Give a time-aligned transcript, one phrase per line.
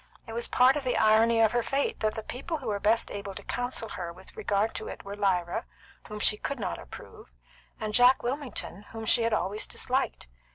[0.25, 3.11] It was part of the irony of her fate that the people who were best
[3.11, 5.65] able to counsel with her in regard to it were Lyra,
[6.07, 7.29] whom she could not approve,
[7.79, 10.25] and Jack Wilmington, whom she had always disliked.